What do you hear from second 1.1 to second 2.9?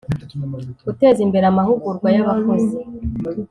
imbere amahugurwa y abakozi